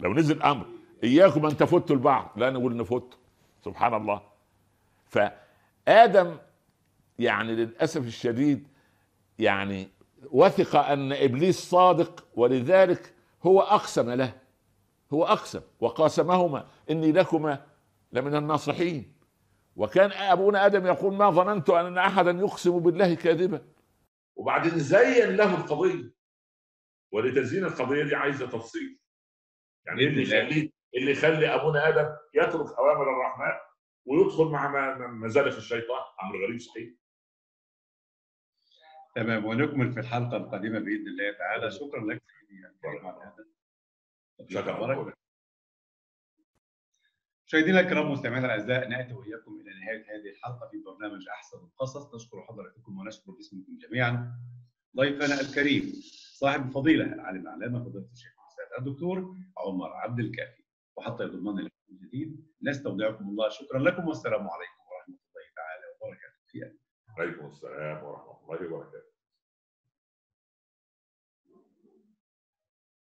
لو 0.00 0.14
نزل 0.14 0.42
أمر 0.42 0.66
إياكم 1.04 1.46
أن 1.46 1.56
تفتوا 1.56 1.96
البعر. 1.96 2.30
لا 2.36 2.50
نقول 2.50 2.76
نفت 2.76 3.18
سبحان 3.64 3.94
الله. 3.94 4.20
فآدم 5.06 6.36
يعني 7.18 7.54
للأسف 7.54 8.06
الشديد 8.06 8.68
يعني 9.38 9.88
وثق 10.30 10.76
أن 10.76 11.12
إبليس 11.12 11.70
صادق 11.70 12.26
ولذلك 12.34 13.14
هو 13.42 13.60
أقسم 13.60 14.10
له 14.10 14.40
هو 15.12 15.24
أقسم 15.24 15.60
وقاسمهما 15.80 16.66
إني 16.90 17.12
لكما 17.12 17.66
لمن 18.12 18.34
الناصحين. 18.36 19.14
وكان 19.76 20.12
أبونا 20.12 20.66
آدم 20.66 20.86
يقول 20.86 21.14
ما 21.14 21.30
ظننت 21.30 21.70
أن 21.70 21.98
أحدا 21.98 22.30
يقسم 22.30 22.78
بالله 22.78 23.14
كاذبا. 23.14 23.66
وبعدين 24.36 24.78
زين 24.78 25.36
له 25.36 25.54
القضية 25.54 26.14
ولتزيين 27.12 27.64
القضية 27.64 28.04
دي 28.04 28.14
عايزة 28.14 28.46
تفصيل. 28.46 28.98
يعني 29.86 30.00
إيه 30.00 30.08
اللي 30.08 30.22
يخليه 30.22 30.70
اللي 30.96 31.10
يخلي 31.10 31.54
أبونا 31.54 31.88
آدم 31.88 32.16
يترك 32.34 32.78
أوامر 32.78 33.02
الرحمن 33.12 33.58
ويدخل 34.06 34.44
مع 34.44 34.96
مزالق 35.08 35.56
الشيطان؟ 35.56 36.02
أمر 36.22 36.44
غريب 36.46 36.60
صحيح. 36.60 36.88
تمام 39.14 39.44
ونكمل 39.44 39.92
في 39.92 40.00
الحلقة 40.00 40.36
القادمه 40.36 40.78
بإذن 40.78 41.08
الله 41.08 41.32
تعالى. 41.32 41.70
شكرا 41.70 42.04
لك 42.04 42.22
سيدي 42.26 42.62
شكرا. 44.54 45.14
مشاهدينا 47.46 47.80
الكرام 47.80 48.12
مستمعينا 48.12 48.46
الأعزاء 48.46 48.88
نأتي 48.88 49.14
وإياكم 49.14 49.60
إلى 49.60 49.70
نهاية 49.80 50.02
هذه 50.02 50.30
الحلقة 50.30 50.68
في 50.68 50.78
برنامج 50.78 51.28
أحسن 51.28 51.58
القصص. 51.58 52.14
نشكر 52.14 52.42
حضراتكم 52.42 52.98
ونشكر 52.98 53.32
باسمكم 53.32 53.78
جميعا. 53.78 54.40
ضيفنا 54.96 55.40
الكريم 55.40 55.92
صاحب 56.34 56.66
الفضيلة 56.66 57.04
العالم 57.04 57.42
العلامه 57.42 57.84
فضيلة 57.84 58.08
الشيخ 58.12 58.32
الأستاذ 58.40 58.64
الدكتور 58.78 59.36
عمر 59.58 59.92
عبد 59.92 60.18
الكافي. 60.18 60.64
وحتى 60.96 61.22
يضمن 61.22 61.64
لكم 61.64 61.74
الجديد 61.90 62.46
نستودعكم 62.62 63.28
الله. 63.28 63.48
شكرا 63.48 63.78
لكم 63.78 64.08
والسلام 64.08 64.48
عليكم 64.48 64.82
ورحمة 64.90 65.14
الله 65.14 65.44
تعالى 65.56 65.84
وبركاته. 66.00 66.38
في 66.46 66.83
عليكم 67.18 67.46
السلام 67.46 68.04
ورحمه 68.04 68.36
الله 68.42 68.72
وبركاته 68.74 69.13